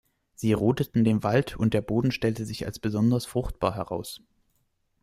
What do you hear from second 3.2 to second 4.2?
fruchtbar heraus.